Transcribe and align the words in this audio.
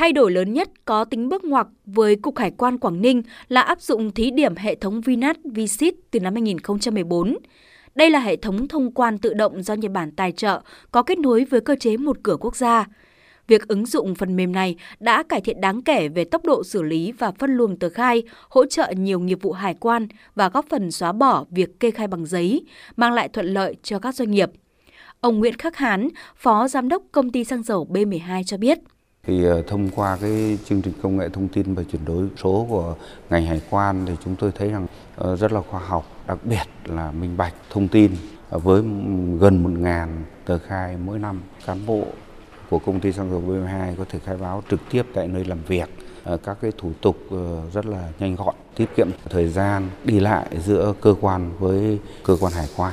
Thay 0.00 0.12
đổi 0.12 0.32
lớn 0.32 0.52
nhất 0.52 0.68
có 0.84 1.04
tính 1.04 1.28
bước 1.28 1.44
ngoặt 1.44 1.66
với 1.86 2.16
Cục 2.16 2.38
Hải 2.38 2.50
quan 2.50 2.78
Quảng 2.78 3.00
Ninh 3.00 3.22
là 3.48 3.60
áp 3.60 3.80
dụng 3.80 4.12
thí 4.12 4.30
điểm 4.30 4.56
hệ 4.56 4.74
thống 4.74 5.00
Vinat 5.00 5.36
Visit 5.44 5.94
từ 6.10 6.20
năm 6.20 6.34
2014. 6.34 7.36
Đây 7.94 8.10
là 8.10 8.20
hệ 8.20 8.36
thống 8.36 8.68
thông 8.68 8.92
quan 8.92 9.18
tự 9.18 9.34
động 9.34 9.62
do 9.62 9.74
Nhật 9.74 9.92
Bản 9.92 10.10
tài 10.10 10.32
trợ, 10.32 10.60
có 10.90 11.02
kết 11.02 11.18
nối 11.18 11.44
với 11.44 11.60
cơ 11.60 11.76
chế 11.80 11.96
một 11.96 12.16
cửa 12.22 12.36
quốc 12.40 12.56
gia. 12.56 12.86
Việc 13.46 13.68
ứng 13.68 13.86
dụng 13.86 14.14
phần 14.14 14.36
mềm 14.36 14.52
này 14.52 14.76
đã 15.00 15.22
cải 15.22 15.40
thiện 15.40 15.60
đáng 15.60 15.82
kể 15.82 16.08
về 16.08 16.24
tốc 16.24 16.44
độ 16.44 16.64
xử 16.64 16.82
lý 16.82 17.12
và 17.12 17.32
phân 17.38 17.50
luồng 17.50 17.78
tờ 17.78 17.88
khai, 17.88 18.22
hỗ 18.48 18.66
trợ 18.66 18.92
nhiều 18.96 19.20
nghiệp 19.20 19.38
vụ 19.42 19.52
hải 19.52 19.74
quan 19.74 20.08
và 20.34 20.48
góp 20.48 20.66
phần 20.68 20.90
xóa 20.90 21.12
bỏ 21.12 21.44
việc 21.50 21.80
kê 21.80 21.90
khai 21.90 22.06
bằng 22.06 22.26
giấy, 22.26 22.64
mang 22.96 23.12
lại 23.12 23.28
thuận 23.28 23.46
lợi 23.46 23.76
cho 23.82 23.98
các 23.98 24.14
doanh 24.14 24.30
nghiệp. 24.30 24.50
Ông 25.20 25.38
Nguyễn 25.38 25.54
Khắc 25.54 25.76
Hán, 25.76 26.08
Phó 26.36 26.68
Giám 26.68 26.88
đốc 26.88 27.02
Công 27.12 27.30
ty 27.30 27.44
xăng 27.44 27.62
dầu 27.62 27.88
B12 27.90 28.42
cho 28.42 28.56
biết. 28.56 28.78
Thì 29.26 29.44
ờ, 29.44 29.62
thông 29.62 29.90
qua 29.90 30.18
cái 30.20 30.58
chương 30.64 30.82
trình 30.82 30.94
công 31.02 31.16
nghệ 31.16 31.28
thông 31.28 31.48
tin 31.48 31.74
và 31.74 31.82
chuyển 31.92 32.04
đổi 32.04 32.28
số 32.42 32.66
của 32.70 32.94
ngành 33.30 33.46
hải 33.46 33.60
quan 33.70 34.06
thì 34.06 34.12
chúng 34.24 34.36
tôi 34.36 34.52
thấy 34.54 34.70
rằng 34.70 34.86
ờ, 35.16 35.36
rất 35.36 35.52
là 35.52 35.60
khoa 35.70 35.80
học, 35.80 36.04
đặc 36.26 36.38
biệt 36.44 36.62
là 36.84 37.12
minh 37.12 37.36
bạch 37.36 37.54
thông 37.70 37.88
tin 37.88 38.12
ờ, 38.50 38.58
với 38.58 38.82
gần 39.40 39.82
1.000 39.82 40.08
tờ 40.44 40.58
khai 40.58 40.96
mỗi 41.04 41.18
năm. 41.18 41.40
Cán 41.66 41.86
bộ 41.86 42.04
của 42.70 42.78
công 42.78 43.00
ty 43.00 43.12
xăng 43.12 43.30
dầu 43.30 43.42
B12 43.46 43.94
có 43.96 44.04
thể 44.08 44.18
khai 44.24 44.36
báo 44.36 44.62
trực 44.70 44.80
tiếp 44.90 45.06
tại 45.14 45.28
nơi 45.28 45.44
làm 45.44 45.58
việc 45.66 45.88
các 46.42 46.58
cái 46.62 46.72
thủ 46.78 46.92
tục 47.00 47.16
rất 47.72 47.86
là 47.86 48.08
nhanh 48.18 48.36
gọn, 48.36 48.54
tiết 48.76 48.86
kiệm 48.96 49.08
thời 49.30 49.48
gian 49.48 49.88
đi 50.04 50.20
lại 50.20 50.46
giữa 50.58 50.94
cơ 51.00 51.14
quan 51.20 51.50
với 51.58 51.98
cơ 52.24 52.36
quan 52.40 52.52
hải 52.52 52.66
quan. 52.76 52.92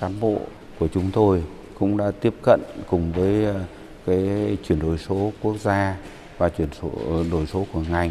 Cán 0.00 0.20
bộ 0.20 0.36
của 0.78 0.88
chúng 0.88 1.10
tôi 1.12 1.44
cũng 1.78 1.96
đã 1.96 2.10
tiếp 2.20 2.34
cận 2.42 2.60
cùng 2.90 3.12
với 3.12 3.54
cái 4.06 4.56
chuyển 4.68 4.78
đổi 4.78 4.98
số 4.98 5.32
quốc 5.42 5.56
gia 5.60 5.96
và 6.38 6.48
chuyển 6.48 6.68
đổi 7.30 7.46
số 7.46 7.66
của 7.72 7.82
ngành. 7.90 8.10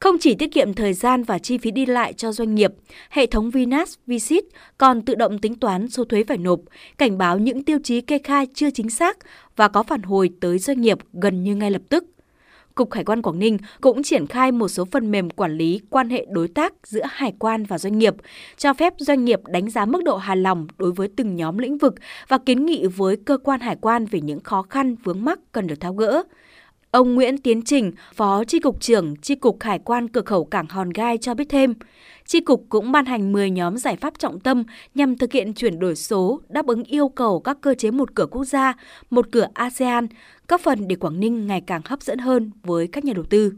Không 0.00 0.16
chỉ 0.20 0.34
tiết 0.34 0.52
kiệm 0.52 0.74
thời 0.74 0.92
gian 0.92 1.22
và 1.22 1.38
chi 1.38 1.58
phí 1.58 1.70
đi 1.70 1.86
lại 1.86 2.12
cho 2.12 2.32
doanh 2.32 2.54
nghiệp, 2.54 2.72
hệ 3.10 3.26
thống 3.26 3.50
Vinas 3.50 3.94
Visit 4.06 4.44
còn 4.78 5.02
tự 5.02 5.14
động 5.14 5.38
tính 5.38 5.54
toán 5.54 5.88
số 5.88 6.04
thuế 6.04 6.24
phải 6.28 6.38
nộp, 6.38 6.60
cảnh 6.98 7.18
báo 7.18 7.38
những 7.38 7.64
tiêu 7.64 7.78
chí 7.84 8.00
kê 8.00 8.18
khai 8.18 8.46
chưa 8.54 8.70
chính 8.70 8.90
xác 8.90 9.18
và 9.56 9.68
có 9.68 9.82
phản 9.82 10.02
hồi 10.02 10.30
tới 10.40 10.58
doanh 10.58 10.80
nghiệp 10.80 10.98
gần 11.12 11.44
như 11.44 11.56
ngay 11.56 11.70
lập 11.70 11.82
tức. 11.88 12.04
Cục 12.74 12.92
Hải 12.92 13.04
quan 13.04 13.22
Quảng 13.22 13.38
Ninh 13.38 13.58
cũng 13.80 14.02
triển 14.02 14.26
khai 14.26 14.52
một 14.52 14.68
số 14.68 14.84
phần 14.84 15.10
mềm 15.10 15.30
quản 15.30 15.56
lý 15.56 15.80
quan 15.90 16.10
hệ 16.10 16.26
đối 16.30 16.48
tác 16.48 16.72
giữa 16.84 17.02
hải 17.10 17.32
quan 17.38 17.64
và 17.64 17.78
doanh 17.78 17.98
nghiệp, 17.98 18.14
cho 18.56 18.72
phép 18.72 18.94
doanh 18.98 19.24
nghiệp 19.24 19.40
đánh 19.46 19.70
giá 19.70 19.84
mức 19.84 20.04
độ 20.04 20.16
hài 20.16 20.36
lòng 20.36 20.66
đối 20.78 20.92
với 20.92 21.08
từng 21.16 21.36
nhóm 21.36 21.58
lĩnh 21.58 21.78
vực 21.78 21.94
và 22.28 22.38
kiến 22.38 22.66
nghị 22.66 22.86
với 22.86 23.16
cơ 23.16 23.38
quan 23.38 23.60
hải 23.60 23.76
quan 23.80 24.06
về 24.06 24.20
những 24.20 24.40
khó 24.40 24.62
khăn 24.62 24.96
vướng 25.04 25.24
mắc 25.24 25.38
cần 25.52 25.66
được 25.66 25.80
tháo 25.80 25.94
gỡ. 25.94 26.22
Ông 26.90 27.14
Nguyễn 27.14 27.38
Tiến 27.38 27.62
Trình, 27.62 27.92
Phó 28.14 28.44
Tri 28.44 28.60
Cục 28.60 28.80
trưởng 28.80 29.16
Tri 29.16 29.34
Cục 29.34 29.56
Hải 29.60 29.78
quan 29.78 30.08
Cửa 30.08 30.22
khẩu 30.22 30.44
Cảng 30.44 30.66
Hòn 30.68 30.90
Gai 30.90 31.18
cho 31.18 31.34
biết 31.34 31.48
thêm, 31.48 31.74
Tri 32.26 32.40
Cục 32.40 32.64
cũng 32.68 32.92
ban 32.92 33.06
hành 33.06 33.32
10 33.32 33.50
nhóm 33.50 33.76
giải 33.76 33.96
pháp 33.96 34.18
trọng 34.18 34.40
tâm 34.40 34.64
nhằm 34.94 35.18
thực 35.18 35.32
hiện 35.32 35.54
chuyển 35.54 35.78
đổi 35.78 35.96
số, 35.96 36.40
đáp 36.48 36.66
ứng 36.66 36.84
yêu 36.84 37.08
cầu 37.08 37.40
các 37.40 37.58
cơ 37.60 37.74
chế 37.74 37.90
một 37.90 38.14
cửa 38.14 38.26
quốc 38.26 38.44
gia, 38.44 38.74
một 39.10 39.26
cửa 39.32 39.46
ASEAN, 39.54 40.06
góp 40.48 40.60
phần 40.60 40.88
để 40.88 40.96
Quảng 40.96 41.20
Ninh 41.20 41.46
ngày 41.46 41.60
càng 41.60 41.80
hấp 41.84 42.02
dẫn 42.02 42.18
hơn 42.18 42.50
với 42.62 42.86
các 42.86 43.04
nhà 43.04 43.12
đầu 43.12 43.24
tư. 43.24 43.52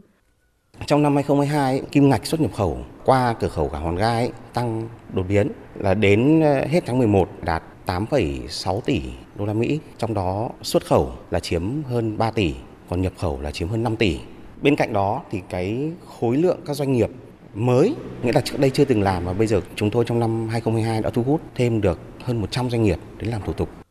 Trong 0.85 1.03
năm 1.03 1.15
2022, 1.15 1.81
kim 1.91 2.09
ngạch 2.09 2.25
xuất 2.25 2.41
nhập 2.41 2.53
khẩu 2.53 2.77
qua 3.05 3.35
cửa 3.39 3.47
khẩu 3.47 3.69
Cảng 3.69 3.83
Hòn 3.83 3.95
Gai 3.95 4.31
tăng 4.53 4.89
đột 5.13 5.25
biến 5.29 5.47
là 5.75 5.93
đến 5.93 6.41
ờ, 6.41 6.65
hết 6.65 6.83
tháng 6.85 6.97
11 6.97 7.29
đạt 7.41 7.63
8,6 7.85 8.81
tỷ 8.81 9.01
đô 9.35 9.45
la 9.45 9.53
Mỹ, 9.53 9.79
trong 9.97 10.13
đó 10.13 10.49
xuất 10.61 10.85
khẩu 10.85 11.11
là 11.31 11.39
chiếm 11.39 11.83
hơn 11.83 12.17
3 12.17 12.31
tỷ, 12.31 12.53
còn 12.93 13.01
nhập 13.01 13.13
khẩu 13.17 13.41
là 13.41 13.51
chiếm 13.51 13.67
hơn 13.67 13.83
5 13.83 13.95
tỷ. 13.95 14.19
Bên 14.61 14.75
cạnh 14.75 14.93
đó 14.93 15.21
thì 15.31 15.41
cái 15.49 15.91
khối 16.19 16.37
lượng 16.37 16.59
các 16.65 16.73
doanh 16.73 16.93
nghiệp 16.93 17.09
mới, 17.53 17.95
nghĩa 18.23 18.31
là 18.31 18.41
trước 18.41 18.59
đây 18.59 18.69
chưa 18.69 18.85
từng 18.85 19.01
làm 19.01 19.25
và 19.25 19.33
bây 19.33 19.47
giờ 19.47 19.61
chúng 19.75 19.89
tôi 19.89 20.05
trong 20.07 20.19
năm 20.19 20.47
2022 20.49 21.01
đã 21.01 21.09
thu 21.09 21.23
hút 21.23 21.41
thêm 21.55 21.81
được 21.81 21.99
hơn 22.23 22.41
100 22.41 22.69
doanh 22.69 22.83
nghiệp 22.83 22.97
đến 23.17 23.29
làm 23.29 23.41
thủ 23.45 23.53
tục. 23.53 23.82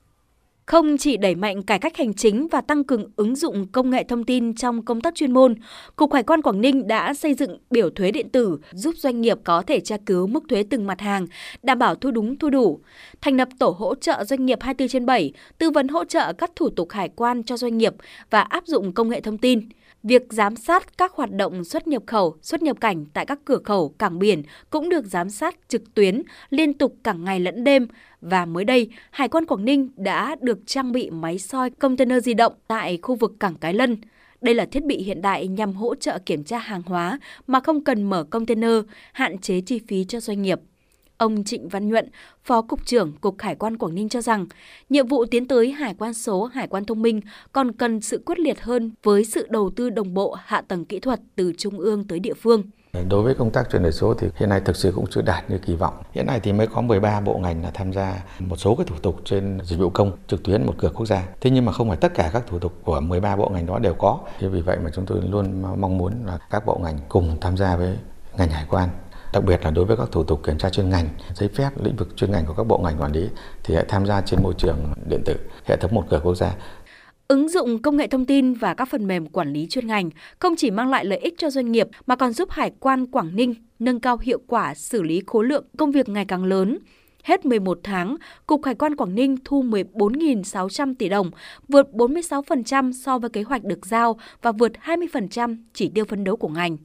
Không 0.67 0.99
chỉ 0.99 1.17
đẩy 1.17 1.35
mạnh 1.35 1.63
cải 1.63 1.79
cách 1.79 1.97
hành 1.97 2.15
chính 2.15 2.49
và 2.49 2.61
tăng 2.61 2.85
cường 2.85 3.11
ứng 3.17 3.37
dụng 3.37 3.67
công 3.73 3.91
nghệ 3.91 4.05
thông 4.05 4.25
tin 4.25 4.55
trong 4.55 4.85
công 4.85 5.01
tác 5.01 5.15
chuyên 5.15 5.33
môn, 5.33 5.55
Cục 5.97 6.13
Hải 6.13 6.23
quan 6.23 6.43
Quảng 6.43 6.61
Ninh 6.61 6.87
đã 6.87 7.15
xây 7.15 7.35
dựng 7.35 7.59
biểu 7.71 7.91
thuế 7.91 8.11
điện 8.11 8.29
tử 8.29 8.59
giúp 8.73 8.95
doanh 8.99 9.21
nghiệp 9.21 9.39
có 9.45 9.63
thể 9.63 9.81
tra 9.81 9.97
cứu 10.07 10.27
mức 10.27 10.45
thuế 10.49 10.65
từng 10.71 10.87
mặt 10.87 11.01
hàng, 11.01 11.27
đảm 11.63 11.79
bảo 11.79 11.95
thu 11.95 12.11
đúng 12.11 12.39
thu 12.39 12.51
đủ. 12.51 12.81
Thành 13.21 13.37
lập 13.37 13.49
tổ 13.59 13.75
hỗ 13.79 13.95
trợ 13.95 14.25
doanh 14.25 14.47
nghiệp 14.47 14.59
24 14.61 14.89
trên 14.89 15.07
7, 15.07 15.33
tư 15.59 15.71
vấn 15.71 15.89
hỗ 15.89 16.05
trợ 16.05 16.33
các 16.33 16.51
thủ 16.57 16.71
tục 16.71 16.91
hải 16.91 17.09
quan 17.09 17.43
cho 17.43 17.57
doanh 17.57 17.79
nghiệp 17.79 17.95
và 18.31 18.41
áp 18.41 18.67
dụng 18.67 18.93
công 18.93 19.09
nghệ 19.09 19.21
thông 19.21 19.39
tin– 19.39 19.61
Việc 20.03 20.23
giám 20.31 20.57
sát 20.57 20.99
các 20.99 21.13
hoạt 21.13 21.31
động 21.31 21.65
xuất 21.65 21.89
nhập 21.89 22.03
khẩu, 22.07 22.37
xuất 22.43 22.63
nhập 22.63 22.81
cảnh 22.81 23.05
tại 23.13 23.27
các 23.27 23.39
cửa 23.45 23.59
khẩu, 23.65 23.89
cảng 23.99 24.19
biển 24.19 24.43
cũng 24.71 24.89
được 24.89 25.07
giám 25.07 25.31
sát 25.31 25.57
trực 25.69 25.95
tuyến 25.95 26.23
liên 26.51 26.75
tục 26.75 26.97
cả 27.05 27.13
ngày 27.13 27.41
lẫn 27.41 27.65
đêm. 27.65 27.87
Và 28.21 28.45
mới 28.45 28.65
đây, 28.65 28.89
Hải 29.11 29.29
quan 29.29 29.47
Quảng 29.47 29.65
Ninh 29.65 29.89
đã 29.97 30.37
được 30.41 30.59
trang 30.67 30.93
bị 30.93 31.11
máy 31.11 31.39
soi 31.39 31.71
container 31.71 32.25
di 32.25 32.35
động 32.35 32.53
tại 32.69 32.99
khu 33.03 33.15
vực 33.15 33.33
cảng 33.41 33.55
Cái 33.55 33.75
Lân. 33.75 33.97
Đây 34.41 34.55
là 34.55 34.67
thiết 34.67 34.85
bị 34.85 35.03
hiện 35.03 35.23
đại 35.23 35.49
nhằm 35.49 35.73
hỗ 35.73 35.95
trợ 35.95 36.19
kiểm 36.27 36.45
tra 36.45 36.59
hàng 36.59 36.83
hóa 36.83 37.19
mà 37.47 37.61
không 37.61 37.85
cần 37.85 38.03
mở 38.03 38.25
container, 38.25 38.75
hạn 39.13 39.39
chế 39.39 39.61
chi 39.61 39.81
phí 39.89 40.05
cho 40.05 40.21
doanh 40.21 40.43
nghiệp. 40.43 40.61
Ông 41.23 41.45
Trịnh 41.45 41.69
Văn 41.69 41.89
Nhuận, 41.89 42.09
Phó 42.45 42.63
Cục 42.63 42.87
trưởng 42.87 43.13
Cục 43.21 43.35
Hải 43.39 43.55
quan 43.55 43.77
Quảng 43.77 43.95
Ninh 43.95 44.09
cho 44.09 44.21
rằng, 44.21 44.47
nhiệm 44.89 45.07
vụ 45.07 45.25
tiến 45.25 45.49
tới 45.49 45.71
hải 45.71 45.95
quan 45.99 46.15
số, 46.15 46.45
hải 46.45 46.67
quan 46.67 46.85
thông 46.85 47.03
minh 47.03 47.21
còn 47.53 47.73
cần 47.73 48.01
sự 48.01 48.23
quyết 48.27 48.39
liệt 48.39 48.61
hơn 48.61 48.91
với 49.03 49.25
sự 49.25 49.47
đầu 49.51 49.71
tư 49.77 49.91
đồng 49.91 50.15
bộ 50.15 50.37
hạ 50.45 50.61
tầng 50.69 50.85
kỹ 50.85 51.01
thuật 51.01 51.21
từ 51.37 51.53
trung 51.59 51.79
ương 51.79 52.05
tới 52.05 52.21
địa 52.21 52.35
phương. 52.35 52.63
Đối 53.09 53.23
với 53.23 53.35
công 53.35 53.51
tác 53.51 53.71
chuyển 53.73 53.83
đổi 53.83 53.93
số 53.93 54.15
thì 54.15 54.29
hiện 54.37 54.49
nay 54.49 54.61
thực 54.65 54.77
sự 54.77 54.93
cũng 54.95 55.07
chưa 55.11 55.23
đạt 55.23 55.51
như 55.51 55.59
kỳ 55.59 55.75
vọng. 55.75 55.95
Hiện 56.13 56.27
nay 56.27 56.41
thì 56.43 56.53
mới 56.53 56.67
có 56.67 56.81
13 56.81 57.21
bộ 57.21 57.39
ngành 57.39 57.63
là 57.63 57.71
tham 57.75 57.93
gia 57.93 58.25
một 58.39 58.57
số 58.57 58.75
cái 58.75 58.87
thủ 58.87 58.97
tục 59.03 59.21
trên 59.25 59.59
dịch 59.65 59.79
vụ 59.79 59.91
công 59.91 60.17
trực 60.27 60.43
tuyến 60.43 60.67
một 60.67 60.75
cửa 60.79 60.91
quốc 60.95 61.07
gia. 61.07 61.27
Thế 61.41 61.51
nhưng 61.51 61.65
mà 61.65 61.73
không 61.73 61.89
phải 61.89 61.97
tất 61.97 62.15
cả 62.15 62.31
các 62.33 62.43
thủ 62.47 62.59
tục 62.59 62.73
của 62.85 63.01
13 63.01 63.37
bộ 63.37 63.49
ngành 63.49 63.67
đó 63.67 63.79
đều 63.79 63.95
có. 63.95 64.19
Thế 64.39 64.49
vì 64.49 64.61
vậy 64.61 64.79
mà 64.85 64.91
chúng 64.95 65.07
tôi 65.07 65.21
luôn 65.31 65.63
mong 65.81 65.99
muốn 65.99 66.13
là 66.27 66.39
các 66.51 66.67
bộ 66.67 66.81
ngành 66.83 66.99
cùng 67.09 67.37
tham 67.41 67.57
gia 67.57 67.77
với 67.77 67.97
ngành 68.37 68.51
hải 68.51 68.67
quan 68.71 68.89
đặc 69.33 69.45
biệt 69.45 69.65
là 69.65 69.71
đối 69.71 69.85
với 69.85 69.97
các 69.97 70.09
thủ 70.13 70.25
tục 70.25 70.41
kiểm 70.45 70.59
tra 70.59 70.71
chuyên 70.71 70.89
ngành, 70.89 71.09
giấy 71.35 71.49
phép, 71.49 71.71
lĩnh 71.85 71.97
vực 71.97 72.17
chuyên 72.17 72.31
ngành 72.31 72.45
của 72.47 72.55
các 72.55 72.67
bộ 72.67 72.79
ngành 72.79 73.01
quản 73.01 73.13
lý 73.13 73.29
thì 73.65 73.75
hãy 73.75 73.85
tham 73.89 74.07
gia 74.07 74.21
trên 74.21 74.43
môi 74.43 74.55
trường 74.59 74.93
điện 75.11 75.23
tử, 75.25 75.37
hệ 75.67 75.77
thống 75.77 75.95
một 75.95 76.05
cửa 76.11 76.21
quốc 76.25 76.35
gia. 76.35 76.55
Ứng 77.29 77.49
dụng 77.49 77.83
công 77.83 77.97
nghệ 77.97 78.07
thông 78.07 78.27
tin 78.27 78.55
và 78.55 78.75
các 78.75 78.89
phần 78.91 79.07
mềm 79.07 79.27
quản 79.27 79.53
lý 79.53 79.67
chuyên 79.71 79.87
ngành 79.87 80.11
không 80.39 80.57
chỉ 80.57 80.71
mang 80.71 80.91
lại 80.91 81.05
lợi 81.05 81.19
ích 81.19 81.35
cho 81.39 81.51
doanh 81.51 81.73
nghiệp 81.73 81.89
mà 82.07 82.17
còn 82.17 82.33
giúp 82.33 82.51
Hải 82.51 82.73
quan 82.81 83.07
Quảng 83.07 83.37
Ninh 83.37 83.55
nâng 83.79 84.01
cao 84.01 84.19
hiệu 84.23 84.39
quả 84.47 84.75
xử 84.75 85.03
lý 85.03 85.23
khối 85.27 85.45
lượng 85.45 85.65
công 85.79 85.91
việc 85.91 86.09
ngày 86.09 86.25
càng 86.25 86.45
lớn. 86.45 86.79
Hết 87.25 87.47
11 87.47 87.79
tháng, 87.83 88.17
Cục 88.47 88.65
Hải 88.65 88.75
quan 88.75 88.97
Quảng 88.97 89.15
Ninh 89.15 89.37
thu 89.45 89.63
14.600 89.63 90.95
tỷ 90.99 91.09
đồng, 91.09 91.31
vượt 91.69 91.89
46% 91.93 92.93
so 92.93 93.19
với 93.19 93.31
kế 93.31 93.43
hoạch 93.43 93.65
được 93.65 93.87
giao 93.87 94.19
và 94.43 94.53
vượt 94.53 94.73
20% 94.85 95.57
chỉ 95.75 95.91
tiêu 95.95 96.05
phấn 96.05 96.25
đấu 96.25 96.37
của 96.37 96.49
ngành. 96.49 96.77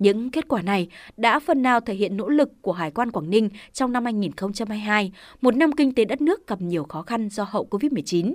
Những 0.00 0.30
kết 0.30 0.48
quả 0.48 0.62
này 0.62 0.88
đã 1.16 1.40
phần 1.40 1.62
nào 1.62 1.80
thể 1.80 1.94
hiện 1.94 2.16
nỗ 2.16 2.28
lực 2.28 2.62
của 2.62 2.72
Hải 2.72 2.90
quan 2.90 3.10
Quảng 3.10 3.30
Ninh 3.30 3.48
trong 3.72 3.92
năm 3.92 4.04
2022, 4.04 5.12
một 5.40 5.56
năm 5.56 5.72
kinh 5.72 5.94
tế 5.94 6.04
đất 6.04 6.20
nước 6.20 6.46
gặp 6.46 6.60
nhiều 6.60 6.84
khó 6.84 7.02
khăn 7.02 7.28
do 7.28 7.46
hậu 7.50 7.66
Covid-19. 7.70 8.34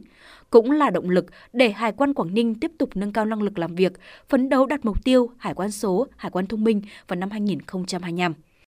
Cũng 0.49 0.71
là 0.71 0.89
động 0.89 1.09
lực 1.09 1.25
để 1.53 1.71
Hải 1.71 1.91
quan 1.91 2.13
Quảng 2.13 2.33
Ninh 2.33 2.55
tiếp 2.55 2.71
tục 2.77 2.89
nâng 2.95 3.13
cao 3.13 3.25
năng 3.25 3.41
lực 3.41 3.59
làm 3.59 3.75
việc, 3.75 3.93
phấn 4.29 4.49
đấu 4.49 4.65
đạt 4.65 4.85
mục 4.85 5.03
tiêu 5.03 5.29
Hải 5.37 5.53
quan 5.53 5.71
số, 5.71 6.07
Hải 6.15 6.31
quan 6.31 6.47
thông 6.47 6.63
minh 6.63 6.81
vào 7.07 7.15
năm 7.15 7.31
2025. 7.31 8.33